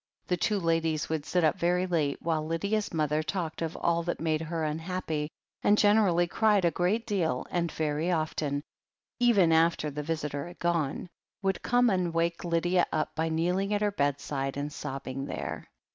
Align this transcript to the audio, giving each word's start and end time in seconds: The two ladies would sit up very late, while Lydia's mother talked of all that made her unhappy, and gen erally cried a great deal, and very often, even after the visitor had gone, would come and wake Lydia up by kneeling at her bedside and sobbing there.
The 0.25 0.35
two 0.37 0.59
ladies 0.59 1.09
would 1.09 1.27
sit 1.27 1.43
up 1.43 1.59
very 1.59 1.85
late, 1.85 2.19
while 2.23 2.43
Lydia's 2.43 2.91
mother 2.91 3.21
talked 3.21 3.61
of 3.61 3.75
all 3.77 4.01
that 4.01 4.19
made 4.19 4.41
her 4.41 4.63
unhappy, 4.63 5.29
and 5.61 5.77
gen 5.77 5.97
erally 5.97 6.27
cried 6.27 6.65
a 6.65 6.71
great 6.71 7.05
deal, 7.05 7.45
and 7.51 7.71
very 7.71 8.09
often, 8.09 8.63
even 9.19 9.51
after 9.51 9.91
the 9.91 10.01
visitor 10.01 10.47
had 10.47 10.57
gone, 10.57 11.07
would 11.43 11.61
come 11.61 11.91
and 11.91 12.15
wake 12.15 12.43
Lydia 12.43 12.87
up 12.91 13.13
by 13.13 13.29
kneeling 13.29 13.75
at 13.75 13.81
her 13.81 13.91
bedside 13.91 14.57
and 14.57 14.73
sobbing 14.73 15.25
there. 15.27 15.69